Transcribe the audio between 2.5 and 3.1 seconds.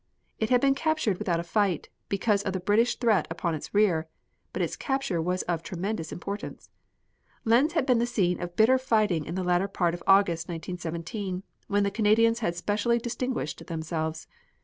the British